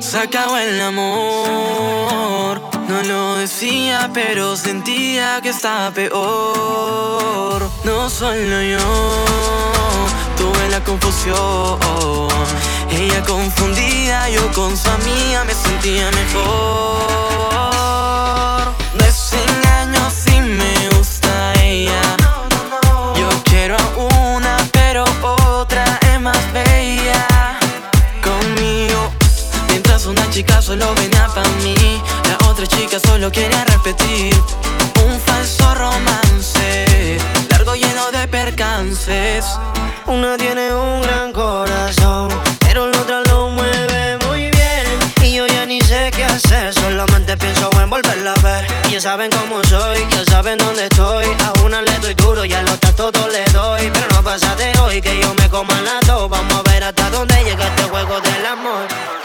[0.00, 2.60] Se acabó el amor.
[2.88, 7.68] No lo decía, pero sentía que estaba peor.
[7.84, 8.78] No solo yo
[10.36, 11.78] tuve la confusión.
[12.90, 17.79] Ella confundida, yo con su amiga me sentía mejor.
[30.70, 34.32] Solo venía para mí, la otra chica solo quería repetir.
[35.04, 37.18] Un falso romance,
[37.50, 39.44] largo lleno de percances.
[40.06, 42.28] Una tiene un gran corazón,
[42.60, 44.86] pero la otra lo mueve muy bien.
[45.24, 48.64] Y yo ya ni sé qué hacer, solamente pienso en volverla a ver.
[48.88, 51.26] Ya saben cómo soy, ya saben dónde estoy.
[51.46, 53.90] A una le doy duro y a la otra todo le doy.
[53.92, 56.30] Pero no pasa de hoy que yo me coma las dos.
[56.30, 59.19] Vamos a ver hasta dónde llega este juego del amor.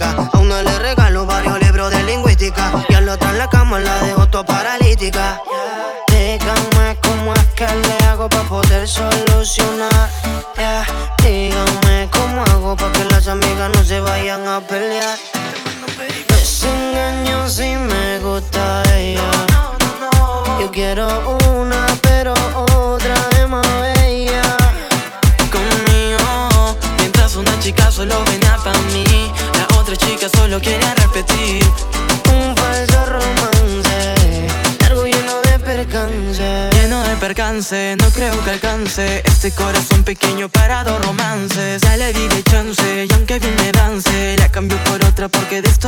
[0.00, 2.72] A una le regalo varios libros de lingüística.
[2.88, 5.42] Y a la otra en la cama la dejo toda paralítica.
[6.08, 9.91] Díganme cómo es que le hago para poder solucionar.
[38.98, 41.00] Este corazón pequeño para dos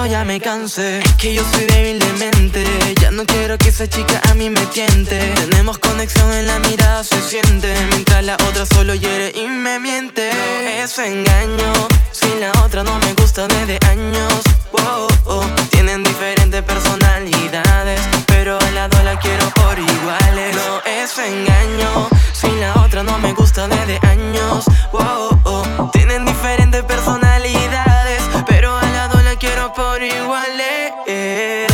[0.06, 1.02] ya me cansé.
[1.18, 2.64] Que yo soy débil de mente.
[3.00, 5.18] Ya no quiero que esa chica a mí me tiente.
[5.34, 7.74] Tenemos conexión en la mirada se siente.
[7.90, 10.30] Mientras la otra solo hiere y me miente.
[10.82, 11.72] Es engaño.
[12.12, 14.42] Si la otra no me gusta desde años.
[14.72, 15.44] Wow, oh.
[15.70, 18.00] Tienen diferentes personalidades.
[18.26, 20.56] Pero al lado la quiero por iguales.
[20.56, 22.08] No es engaño.
[22.32, 24.64] Si la otra no me gusta desde años.
[24.92, 25.90] Wow, oh.
[25.92, 27.93] Tienen diferentes personalidades
[29.72, 30.92] por iguales.
[31.06, 31.73] Es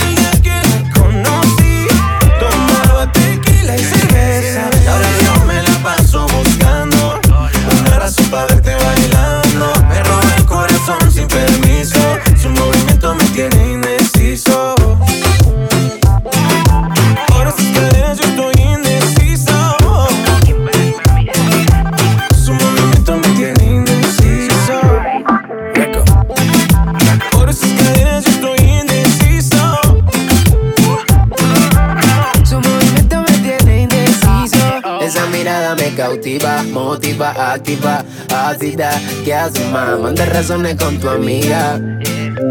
[36.93, 38.91] activa, ácida.
[39.23, 39.99] ¿Qué haces, más?
[39.99, 41.79] Manda razones con tu amiga.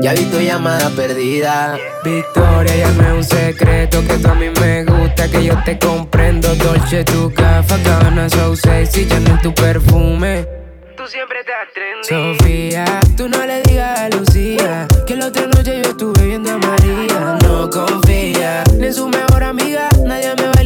[0.02, 1.78] Ya vi tu llamada perdida.
[2.04, 5.78] Victoria, ya no es un secreto que tú a mí me gusta, que yo te
[5.78, 6.54] comprendo.
[6.56, 10.46] Dolce, tu café, cabana, so sexy, ya no es tu perfume.
[10.96, 12.38] Tú siempre te trendy.
[12.38, 12.84] Sofía,
[13.16, 17.38] tú no le digas a Lucía que la otra noche yo estuve viendo a María.
[17.42, 20.39] No confía ni en su mejor amiga, nadie me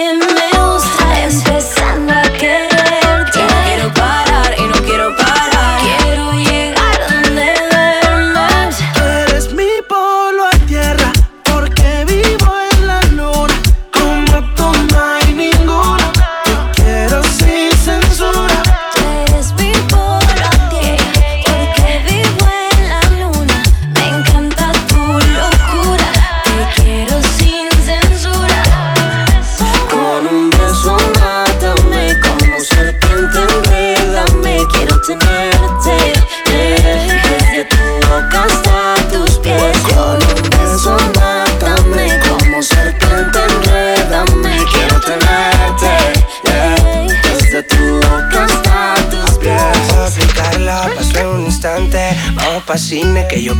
[0.00, 2.27] Empezando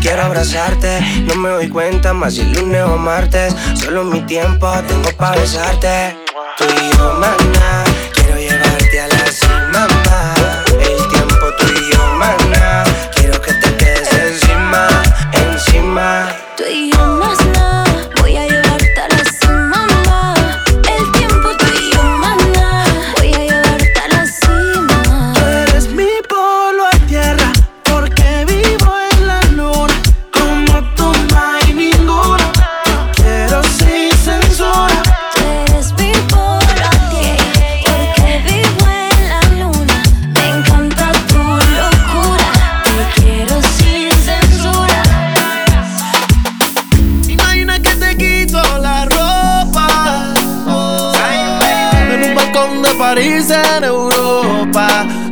[0.09, 1.01] quiero abrazarte.
[1.27, 3.55] No me doy cuenta más si lunes o martes.
[3.75, 6.17] Solo mi tiempo tengo pa' besarte.
[6.57, 7.58] Tú y yo, maná,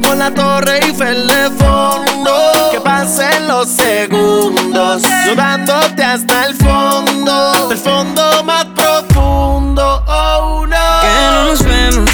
[0.02, 7.78] Con la torre Eiffel de fondo Que pasen los segundos Sudándote hasta el fondo Del
[7.78, 12.10] fondo más profundo Oh no que no nos vemos.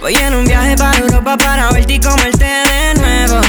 [0.00, 3.40] Voy en un viaje para Europa para verte y comerte de nuevo.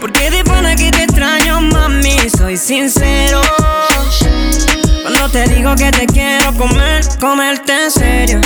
[0.00, 3.40] Porque de pana que te extraño, mami, soy sincero.
[5.02, 8.40] Cuando te digo que te quiero comer, comerte en serio.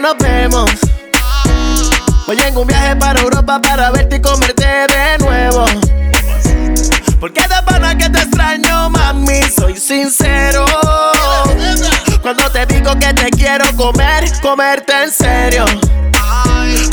[0.00, 0.70] No nos vemos?
[2.26, 5.64] Voy en un viaje para Europa para verte y comerte de nuevo.
[7.18, 10.66] Porque de pana que te extraño, mami, soy sincero.
[12.20, 15.64] Cuando te digo que te quiero comer, comerte en serio.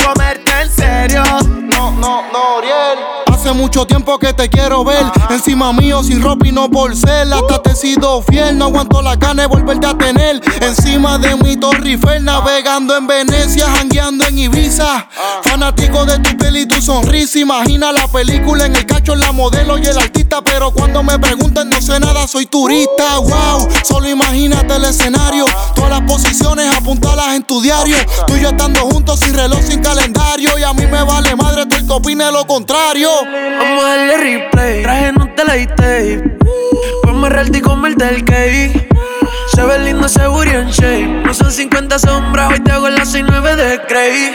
[0.04, 1.22] Comerte en serio.
[1.62, 3.33] No, no, no, Oriel.
[3.44, 5.04] Hace mucho tiempo que te quiero ver.
[5.28, 7.30] Encima mío sin ropa y no por ser.
[7.30, 10.40] Hasta te he sido fiel, no aguanto la gana de volverte a tener.
[10.62, 15.08] Encima de mi Torre Eiffel Navegando en Venecia, jangueando en Ibiza.
[15.42, 19.76] Fanático de tu piel y tu sonrisa Imagina la película en el cacho, la modelo
[19.76, 20.40] y el artista.
[20.42, 23.18] Pero cuando me preguntan no sé nada, soy turista.
[23.18, 25.44] Wow, solo imagínate el escenario.
[25.74, 27.98] Todas las posiciones apuntalas en tu diario.
[28.26, 30.58] Tú y yo estando juntos sin reloj, sin calendario.
[30.58, 31.76] Y a mí me vale madre que
[32.14, 33.10] opine lo contrario
[33.58, 34.82] Vamos a darle replay.
[34.82, 36.38] Traje no te la tape.
[37.02, 38.88] Pues me y comerte el cake.
[39.54, 41.22] Se ve lindo ese booty en shape.
[41.24, 44.34] No son 50 sombras, hoy te hago las 69 de Grey.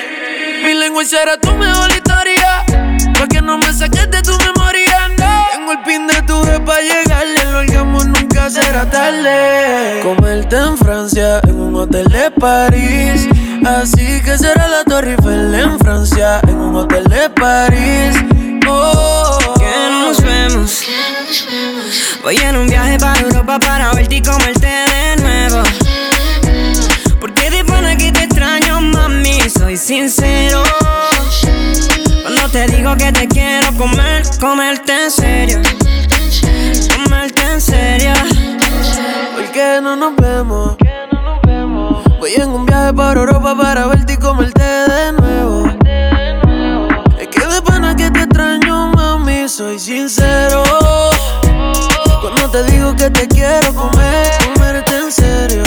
[0.65, 2.65] Mi lengua será tu mejor historia.
[3.17, 5.11] Pa' que no me saques de tu memoria.
[5.51, 7.43] Tengo el pin de tu vez pa' llegarle.
[7.45, 10.01] Lo hagamos nunca será tarde.
[10.03, 13.27] Comerte en Francia, en un hotel de París.
[13.65, 18.15] Así que será la Torre Eiffel en Francia, en un hotel de París.
[18.67, 20.83] Oh, que nos vemos.
[22.23, 25.63] Voy en un viaje para Europa para verte y comerte de nuevo.
[27.19, 30.63] Porque de pana que te extraño, mami, soy sincero.
[32.21, 35.61] Cuando te digo que te quiero comer, comerte en serio.
[36.95, 38.13] Comerte en serio.
[39.35, 40.77] porque no nos vemos?
[42.29, 45.65] Voy en un viaje para Europa para verte y comerte de nuevo.
[47.17, 50.63] Es que de pana que te extraño, mami, soy sincero.
[52.21, 55.63] Cuando te digo que te quiero comer, comerte en serio.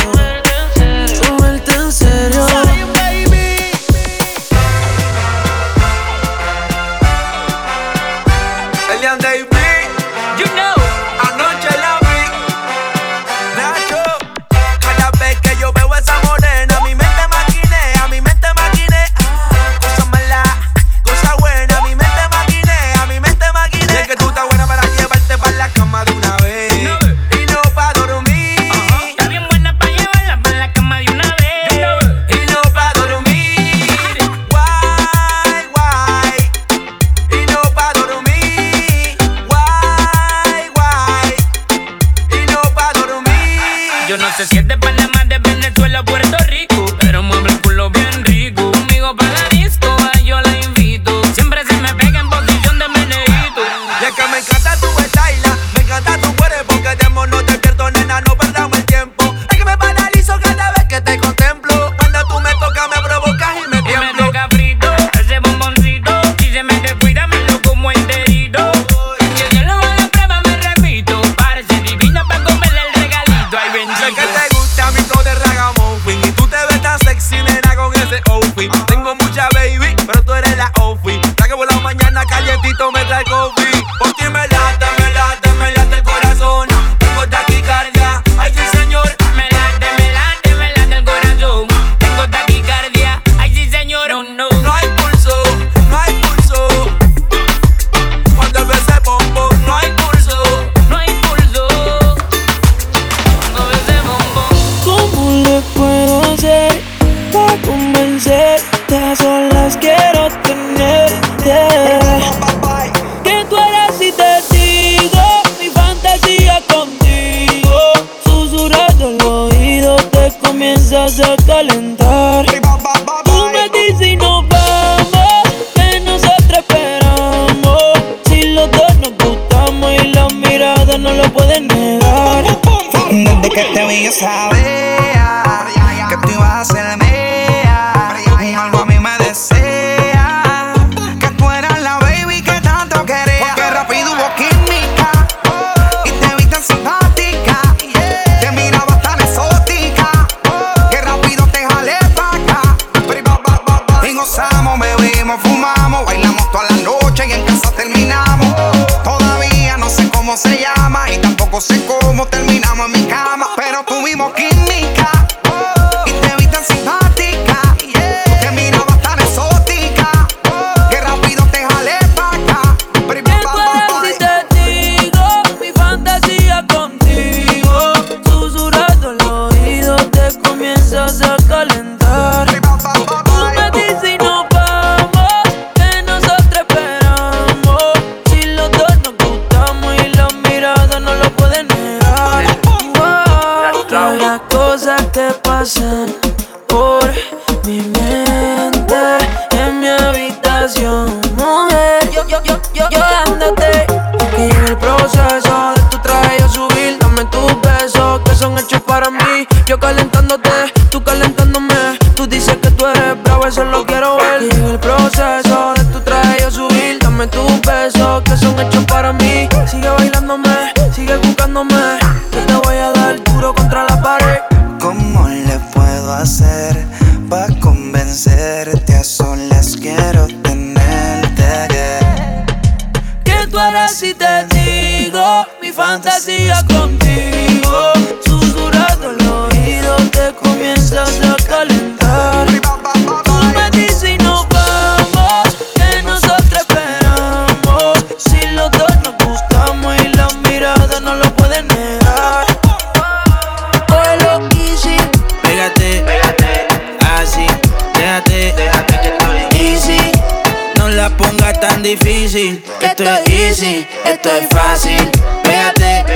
[261.92, 265.10] Esto es easy, esto es fácil.
[265.42, 266.06] Pégate,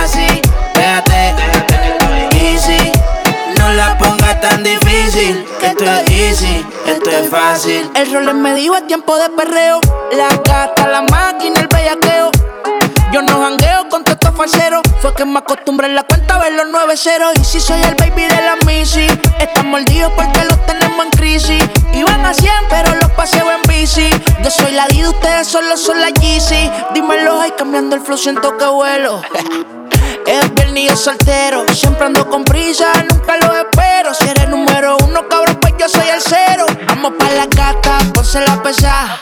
[0.00, 0.40] así,
[0.72, 1.34] pégate,
[2.40, 2.90] easy.
[3.58, 5.44] No la pongas tan difícil.
[5.62, 7.90] Esto es easy, esto es fácil.
[7.94, 9.78] El rol me dijo es tiempo de perreo.
[10.12, 12.30] La gata, la máquina, el bellaqueo.
[13.12, 14.82] Yo no jangueo con falseros.
[15.00, 17.32] Fue que me acostumbré en la cuenta a ver los nueve ceros.
[17.40, 19.06] Y si soy el baby de la Missy,
[19.38, 21.64] están mordidos porque los tenemos en crisis.
[21.92, 24.08] Iban a 100, pero los paseo en bici.
[24.42, 26.70] Yo soy la D, ustedes solo son la Yeezy.
[26.94, 29.22] Dímelo, ay, cambiando el flow, siento que vuelo.
[30.26, 34.14] Es viernes soltero, siempre ando con prisa, nunca lo espero.
[34.14, 36.66] Si eres número uno, cabrón, pues yo soy el cero.
[36.86, 39.18] Vamos pa' la gata, ponse la pesa.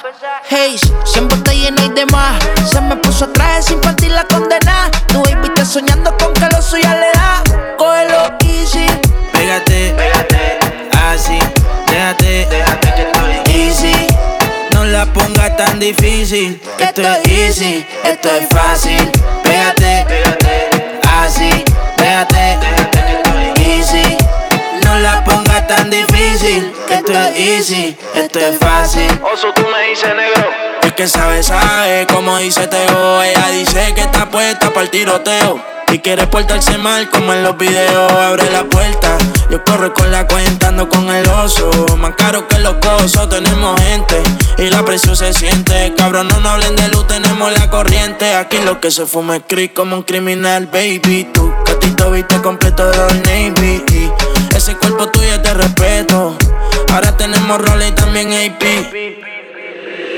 [0.49, 2.43] Hey, siempre está llena y demás.
[2.71, 4.91] Se me puso traje sin partir la condena.
[5.09, 7.43] Tu baby está soñando con que lo suya le da.
[7.79, 8.87] Cógelo easy.
[9.33, 10.59] Pégate, pégate,
[10.93, 11.39] así,
[11.87, 12.90] déjate, déjate
[14.91, 19.11] la pongas tan difícil, esto es easy, esto es fácil.
[19.45, 21.65] Pégate, pégate, así,
[21.97, 24.17] estoy easy.
[24.85, 29.09] No la pongas tan difícil, esto es easy, esto es fácil.
[29.33, 30.70] Oso, tú me dices negro.
[31.01, 33.23] Que sabe, sabe, como dice Teo.
[33.23, 35.59] Ella dice que está puesta para el tiroteo.
[35.91, 38.13] Y quiere portarse mal como en los videos.
[38.13, 39.17] Abre la puerta,
[39.49, 41.71] yo corro con la cuenta, ando con el oso.
[41.97, 44.23] Más caro que los cosos, tenemos gente.
[44.59, 45.95] Y la presión se siente.
[45.97, 48.35] Cabrón, no nos hablen de luz, tenemos la corriente.
[48.35, 51.31] Aquí lo que se fuma es creep como un criminal, baby.
[51.33, 54.13] Tu gatito viste completo de Navy.
[54.55, 56.37] Ese cuerpo tuyo es de respeto.
[56.93, 59.40] Ahora tenemos roles y también AP.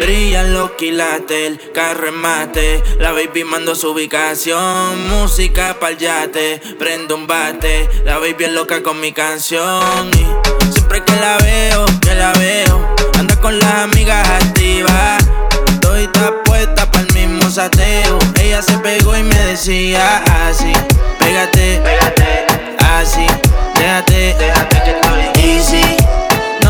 [0.02, 2.82] Brillan los quilates, el carro en mate.
[2.98, 5.08] La baby mando su ubicación.
[5.08, 7.88] Música pa'l yate, prendo un bate.
[8.04, 10.10] La baby es loca con mi canción.
[10.12, 15.22] Y siempre que la veo, que la veo, anda con las amigas activas.
[15.72, 16.08] Estoy
[16.46, 18.18] puesta pa'l mismo sateo.
[18.42, 20.16] Ella se pegó y me decía
[20.48, 20.72] así:
[21.20, 22.46] Pégate, pégate,
[22.96, 23.26] así,
[23.76, 25.96] déjate, déjate que estoy easy.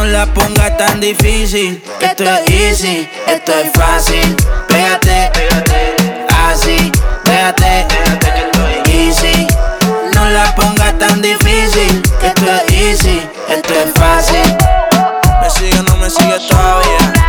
[0.03, 4.37] No la pongas tan difícil, esto es easy, esto es fácil.
[4.67, 5.95] Pégate, pégate,
[6.45, 6.91] así,
[7.25, 9.47] déjate, déjate que estoy easy.
[10.13, 14.57] No la pongas tan difícil, esto es easy, esto es fácil.
[15.41, 17.22] Me sigue, o no me sigue todavía.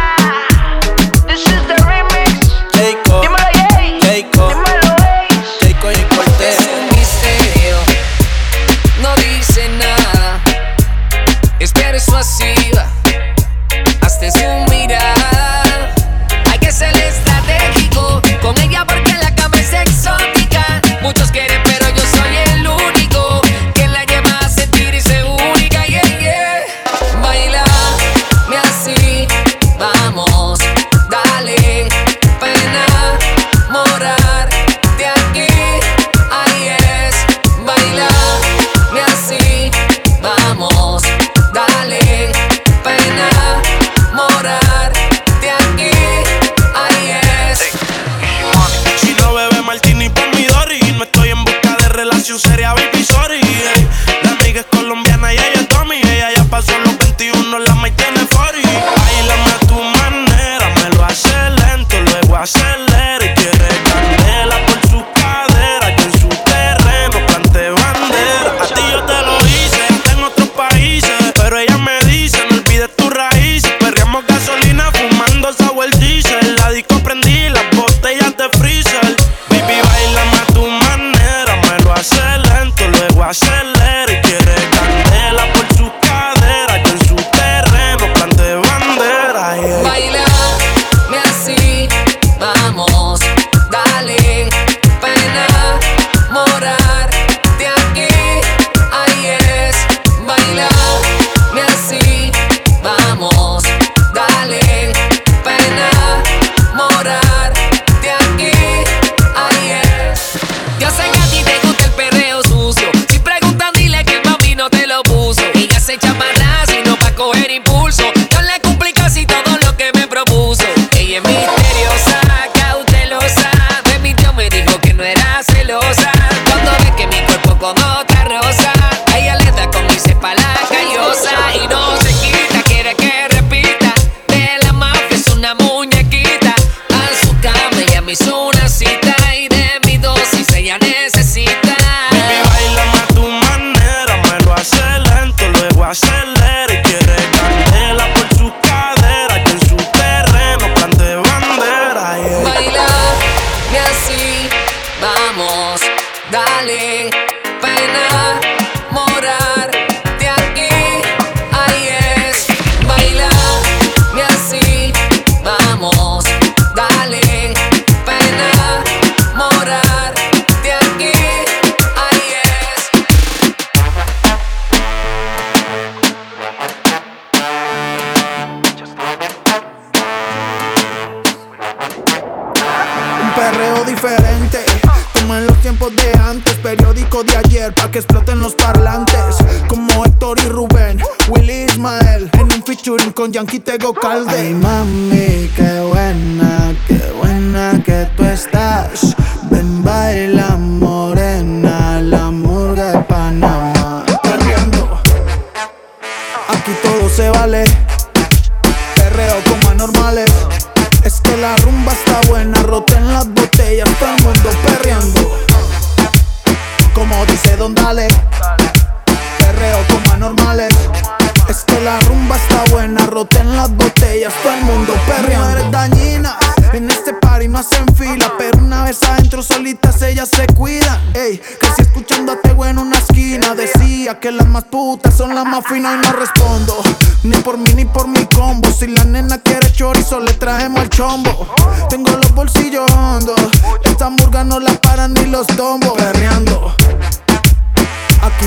[193.23, 194.35] Con Yankee Tego Calde.
[194.35, 195.22] Ay, mami,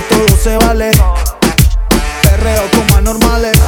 [0.09, 0.91] todo se vale.
[2.23, 3.59] Perreo como anormales.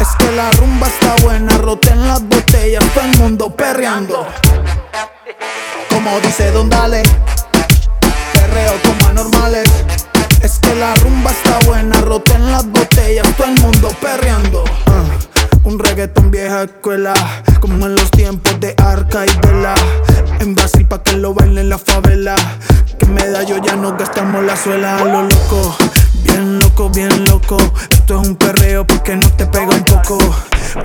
[0.00, 1.56] Es que la rumba está buena.
[1.58, 2.84] Roten las botellas.
[2.94, 4.26] Todo el mundo perreando.
[5.90, 7.02] Como dice Don Dale.
[8.32, 9.68] Perreo como anormales.
[10.44, 14.62] Es que la rumba está buena, roten las botellas, todo el mundo perreando.
[15.64, 17.14] Un reggaetón vieja escuela,
[17.60, 19.74] como en los tiempos de Arca y Vela.
[20.40, 22.36] En Brasil pa' que lo bailen la favela.
[22.98, 25.76] Que medallo ya no gastamos la suela a lo loco.
[26.22, 27.56] Bien loco, bien loco.
[27.90, 30.18] Esto es un perreo porque no te pega un poco.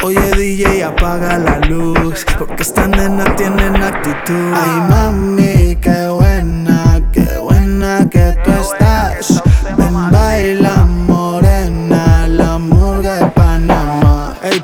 [0.03, 2.25] Oye DJ, apaga la luz.
[2.37, 4.53] Porque estas nenas tienen actitud.
[4.53, 9.43] Ay, mami, qué buena, qué buena que tú estás.
[9.77, 10.88] Ven, baila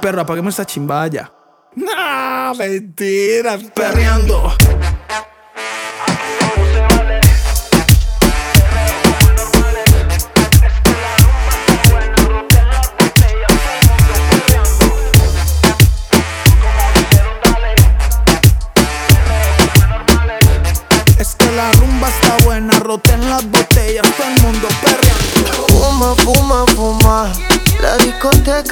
[0.05, 1.31] perro, apaguemos esa chimbaya.
[1.75, 4.53] Nah, mentira, perreando.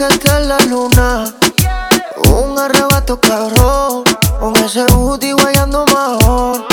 [0.02, 1.34] Está en la luna.
[2.30, 4.04] Un arrebato cabrón.
[4.40, 6.66] Con ese booty guayando mejor.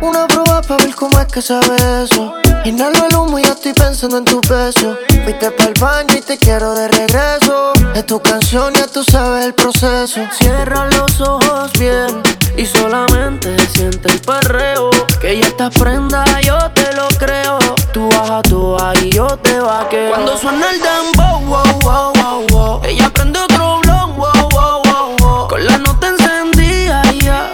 [0.00, 2.34] Una prueba para ver cómo es que sabe eso.
[2.64, 4.96] Inhalo el humo y ya estoy pensando en tu beso.
[5.24, 7.72] Fuiste pa'l baño y te quiero de regreso.
[7.94, 10.20] Es tu canción, ya tú sabes el proceso.
[10.38, 12.22] Cierra los ojos bien
[12.56, 14.90] y solamente siente el perreo.
[15.20, 17.58] Que ya estás prenda, yo te lo creo.
[17.92, 20.10] Tú bajas tú y yo te vaqueo.
[20.10, 22.80] Cuando suena el dembow, wow, wow, wow, wow.
[22.84, 25.48] Ella prende otro blon, wow, wow, wow, wow.
[25.48, 27.50] Con la nota encendida, ya.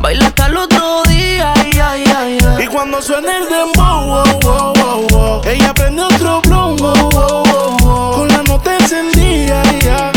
[0.00, 0.56] Baila hasta el
[2.92, 5.40] cuando suena el dembow, wow, wow, wow, wow.
[5.46, 8.12] Ella prende otro blon, wow, wow, wow, wow.
[8.12, 10.12] Con la nota encendida, ya.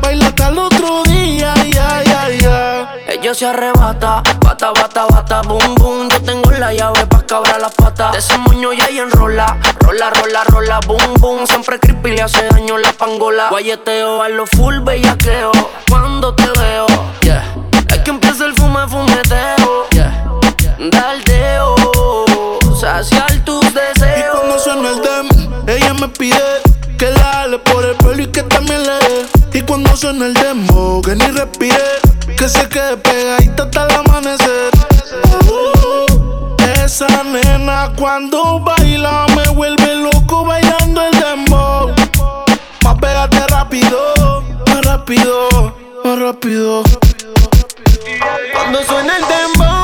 [0.00, 2.94] Baila hasta el otro día, ya, ya, ya.
[3.08, 6.08] Ella se arrebata, bata, bata, bata, boom, boom.
[6.08, 8.12] Yo tengo la llave pa' cabrar las patas.
[8.12, 11.46] De ese moño ya y enrola, rola, rola, rola, boom, boom.
[11.48, 13.48] Siempre creepy le hace daño la pangola.
[13.50, 15.50] Guayeteo a lo full bellaqueo.
[15.88, 16.86] Cuando te veo,
[17.22, 17.42] yeah.
[17.88, 20.20] Es que empieza el fume, fumeteo, yeah.
[20.78, 21.74] Daldeo,
[22.84, 25.28] saciar tus Y cuando suena el dem,
[25.66, 26.60] ella me pide
[26.98, 29.58] que la jale por el pelo y que también le dé.
[29.58, 31.78] Y cuando suena el demo, que ni respire,
[32.36, 34.70] que se quede pegadita hasta el amanecer.
[35.48, 41.94] Uh, esa nena cuando baila me vuelve loco bailando el dembow.
[42.84, 45.48] Más pégate rápido, más rápido,
[46.04, 46.82] más rápido.
[48.52, 49.83] Cuando suena el dembow,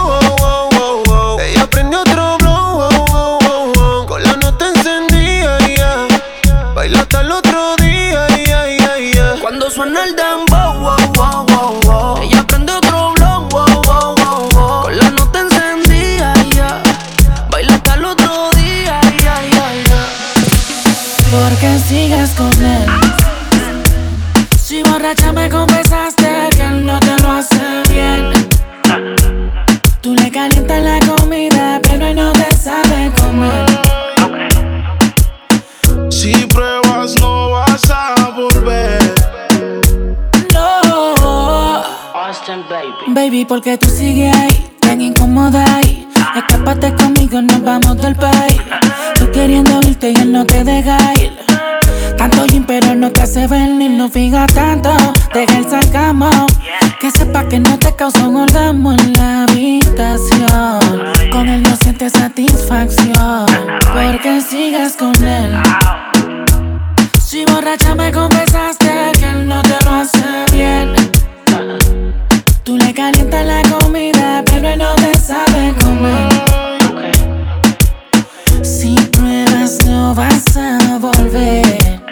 [25.11, 28.31] borracha me confesaste que él no te lo hace bien.
[30.01, 33.66] Tú le calientas la comida, pero él no te sabe comer.
[36.11, 39.14] Si pruebas no vas a volver.
[40.53, 41.83] No.
[43.09, 46.07] Baby, porque tú sigues ahí, tan incómoda ahí.
[46.37, 48.61] Escápate conmigo, nos vamos del país.
[49.16, 51.33] Tú queriendo irte y él no te deja ir.
[52.20, 54.90] Tanto gym, pero no te hace venir, no fija tanto.
[55.33, 56.28] Deja el sarcasmo.
[57.00, 60.80] Que sepa que no te causa un orgasmo en la habitación.
[61.33, 63.46] Con él no sientes satisfacción
[63.94, 65.62] porque sigas con él.
[67.24, 70.92] Si borracha me confesaste que él no te lo hace bien.
[72.64, 76.29] Tú le calientas la comida, pero él no te sabe comer.
[80.11, 82.03] No vas a volver.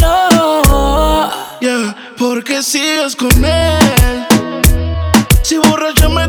[0.00, 1.30] No.
[1.60, 4.26] Yeah, porque sigues con él.
[5.42, 6.28] Si borracha me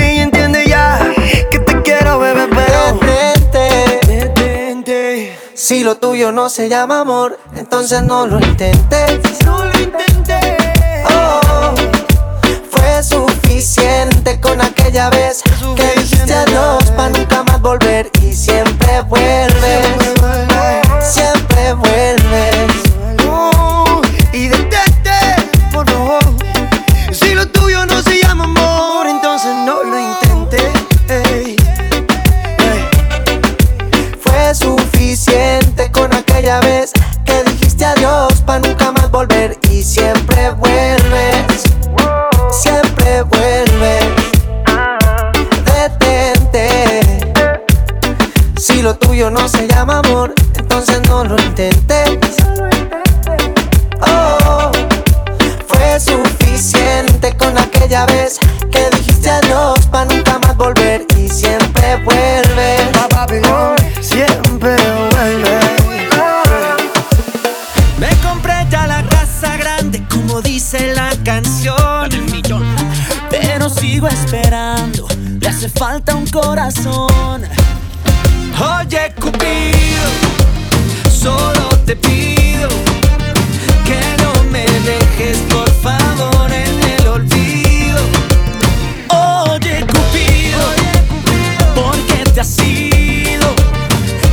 [5.61, 9.45] Si lo tuyo no se llama amor, entonces no lo intentes.
[9.45, 10.57] No lo intenté.
[11.13, 11.75] Oh,
[12.71, 15.43] fue suficiente con aquella vez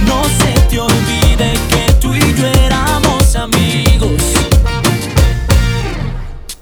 [0.06, 4.22] No se te olvide que tú y yo éramos amigos.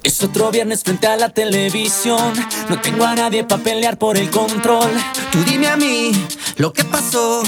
[0.02, 2.32] Es otro viernes frente a la televisión.
[2.68, 4.90] No tengo a nadie para pelear por el control.
[5.30, 6.10] Tú dime a mí
[6.58, 7.42] lo que pasó.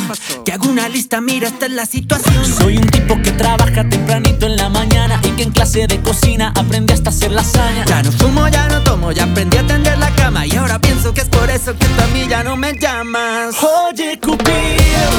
[0.44, 2.44] Te hago una lista, mira, esta es la situación.
[2.44, 6.52] Soy un tipo que trabaja tempranito en la mañana y que en clase de cocina
[6.56, 7.84] aprende hasta hacer lasaña.
[7.86, 10.46] Ya no fumo, ya no tomo, ya aprendí a tender la cama.
[10.46, 13.56] Y ahora pienso que es por eso que tú a mí ya no me llamas.
[13.62, 15.10] Oye, Cupido,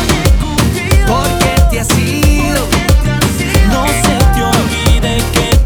[1.07, 2.67] ¿por qué te has ido?
[3.71, 5.58] No se te olvide que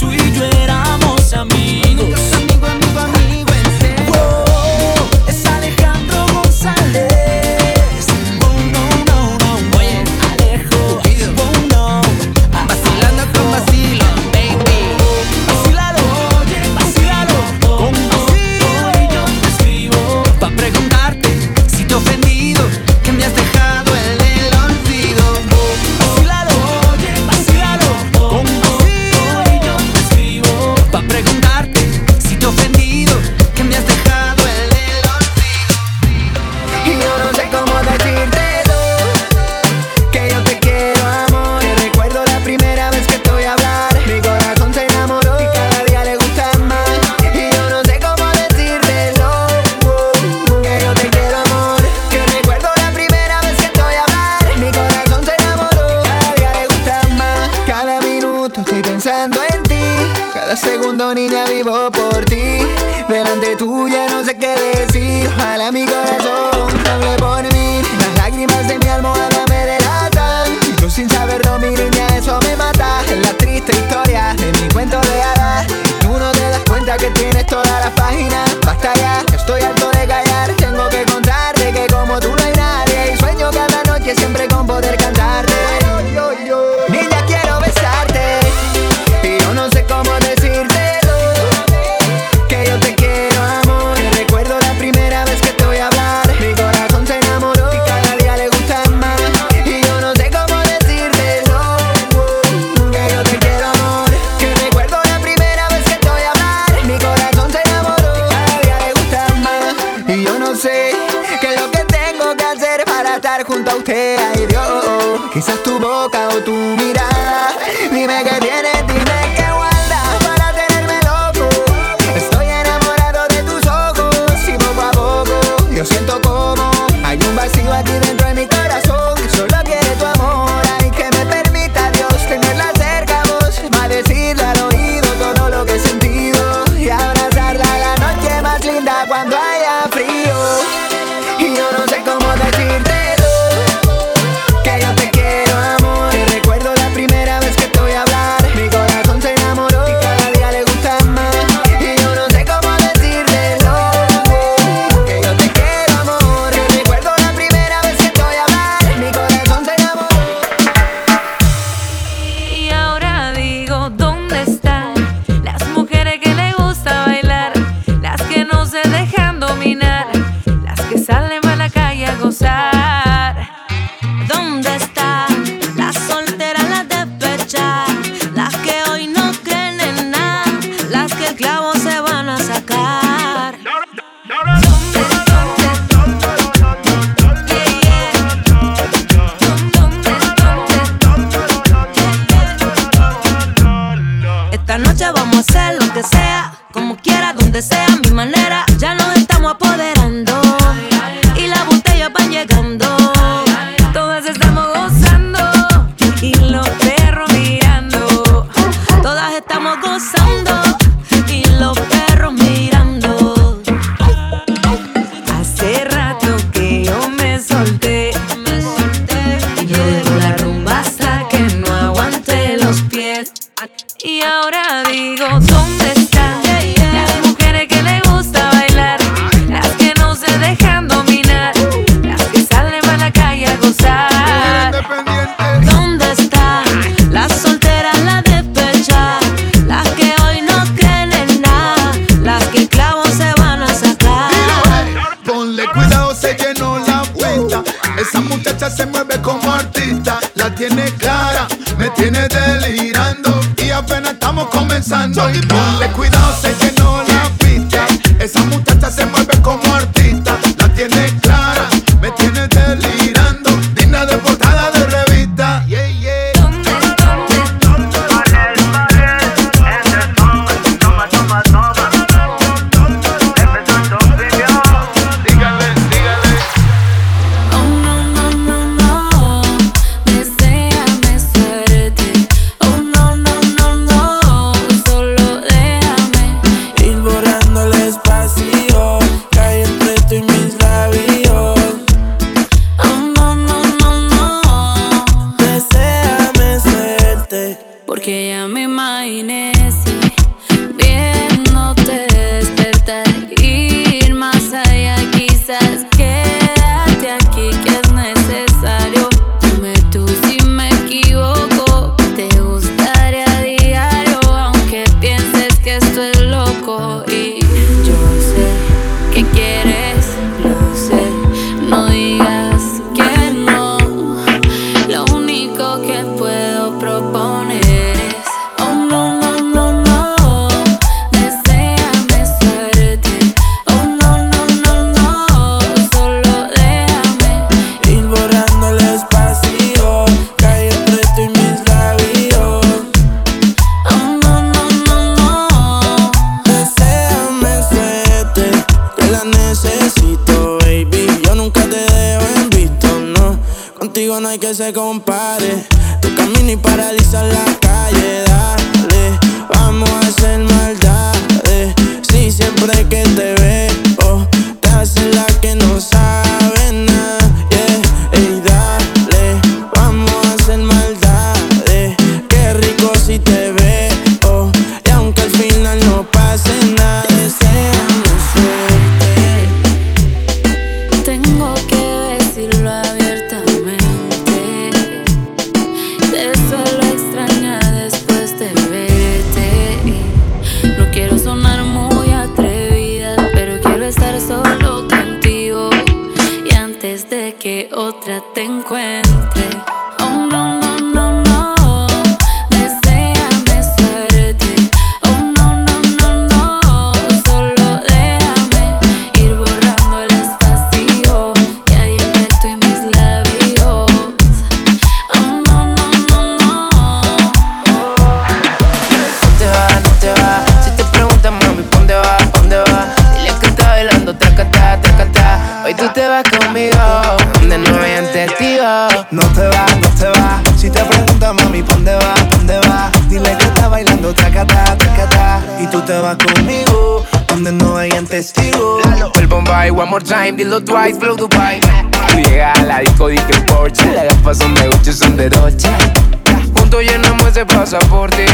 [447.74, 448.26] pasaporte.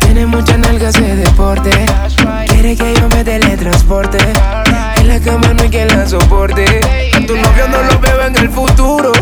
[0.00, 1.70] Tiene muchas nalgas de deporte.
[2.46, 4.18] Quiere que yo me teletransporte.
[4.96, 6.64] En la cama no hay quien la soporte.
[7.12, 9.12] A tu novio no lo veo en el futuro,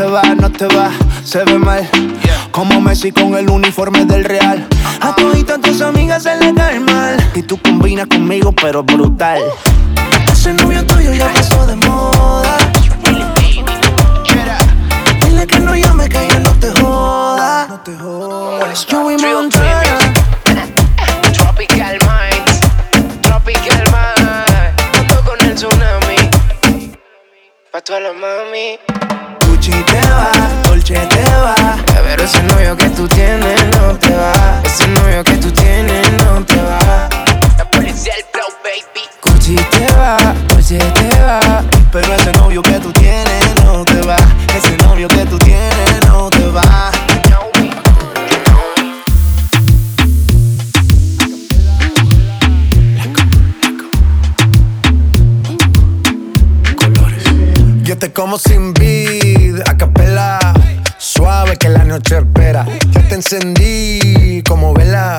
[0.00, 0.90] te va, no te va,
[1.22, 1.86] se ve mal.
[2.52, 4.66] Como Messi con el uniforme del Real.
[4.98, 7.18] A toditas tus amigas se le cae mal.
[7.34, 9.42] Y tú combinas conmigo, pero brutal.
[10.32, 12.56] Ese novio tuyo ya pasó de moda.
[15.20, 17.66] Dile que no llame, que ya no te joda.
[17.68, 18.86] No te jodas.
[18.90, 19.98] Joey Montana.
[21.34, 22.60] Tropical Minds,
[23.20, 24.82] Tropical Minds.
[24.96, 26.30] Junto con el tsunami.
[27.70, 28.99] Pa' toda la mami.
[29.70, 30.32] Gucci te va,
[30.64, 31.54] Dolce te va.
[32.02, 34.60] Pero ese novio que tú tienes no te va.
[34.64, 37.08] Ese novio que tú tienes no te va.
[37.56, 39.06] La policía el flow, baby.
[39.22, 40.16] Gucci te va,
[40.48, 41.62] Dolce te va.
[41.92, 44.16] Pero ese novio que tú tienes no te va.
[44.56, 46.90] Ese novio que tú tienes no te va.
[57.84, 59.09] Yo te como sin vid, a capela.
[61.58, 62.64] Que la noche espera.
[62.92, 65.18] Ya te encendí como vela.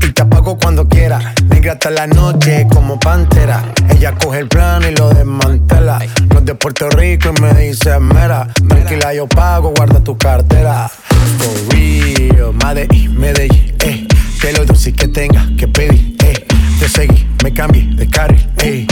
[0.00, 1.34] Y te apago cuando quiera.
[1.48, 3.64] Negra hasta la noche como pantera.
[3.90, 5.98] Ella coge el plano y lo desmantela.
[6.30, 8.48] No es de Puerto Rico y me dice mera.
[8.68, 10.88] Tranquila, yo pago, guarda tu cartera.
[10.88, 14.05] For real, Medellín, Medellín, eh.
[14.40, 16.46] Que lo dulce que tenga que pedir, eh.
[16.78, 18.86] Te seguí, me cambié de carril, eh.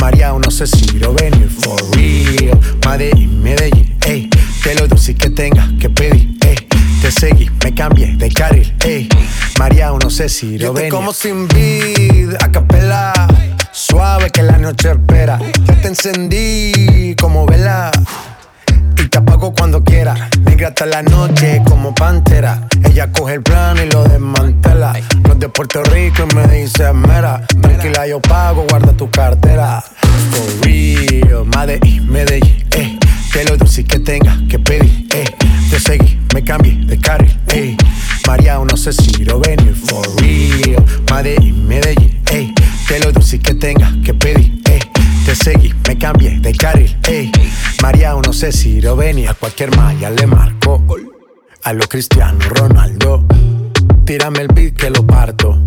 [0.00, 2.58] María, no sé si lo venir, for real.
[2.86, 4.28] Medellín, Medellín, eh.
[4.62, 6.54] Que lo dulce que tenga que pedir, eh.
[7.00, 9.08] Te seguí, me cambié de carril, ey.
[9.58, 10.90] María, no sé si lo ven.
[10.90, 13.12] como sin vid, a capela.
[13.72, 15.38] Suave que la noche espera.
[15.64, 17.90] Ya te encendí como vela.
[19.10, 20.30] Te apago cuando quiera.
[20.44, 22.68] Negra hasta la noche como pantera.
[22.84, 24.92] Ella coge el plano y lo desmantela.
[25.24, 27.44] No es de Puerto Rico y me dice mera.
[27.60, 29.82] Tranquila, yo pago, guarda tu cartera.
[30.30, 32.98] For real, Medellín, Medellín, eh.
[33.32, 35.24] Que lo dulce que tenga que pedir, eh.
[35.70, 37.76] Te seguí, me cambié de carril, eh.
[38.28, 40.84] María, no sé si lo venir, for real.
[41.12, 42.52] Medellín, Medellín, eh.
[42.86, 44.80] Que lo dulce que tenga que pedir, eh.
[45.24, 47.30] Te seguí, me cambié de carril, eh.
[47.82, 49.28] María, no sé si lo venir.
[49.28, 50.82] A cualquier malla le marco.
[51.64, 53.24] A lo Cristiano Ronaldo.
[54.04, 55.58] Tírame el beat que lo parto.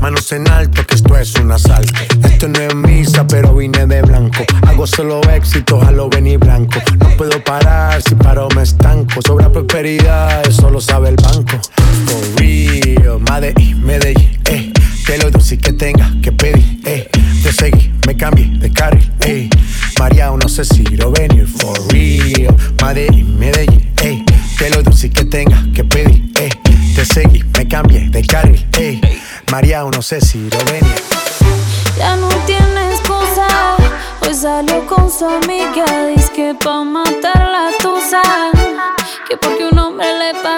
[0.00, 1.92] Manos en alto, que esto es un asalto.
[2.24, 4.44] Esto no es misa, pero vine de blanco.
[4.66, 6.80] Hago solo éxitos a lo venir blanco.
[7.00, 9.20] No puedo parar, si paro me estanco.
[9.20, 11.58] Sobra prosperidad, eso lo sabe el banco.
[12.06, 14.72] For real, Medellín, Medellín, eh.
[15.08, 17.08] Que lo dulce que tenga que pedir, eh.
[17.42, 19.48] Te seguí, me cambié de carril, eh.
[19.98, 22.54] María, no sé si lo venir, for real.
[22.82, 24.22] Medellín, Medellín, eh.
[24.58, 26.50] Que lo dulce que tenga que pedir, eh.
[26.94, 29.00] Te seguí, me cambié de carril, eh.
[29.50, 30.94] María, no sé si lo venía.
[31.96, 33.46] Ya no tiene excusa.
[34.20, 35.86] Hoy salió con su amiga.
[36.14, 38.20] Dice que pa' matar la tusa.
[39.26, 40.57] Que porque un hombre le pagó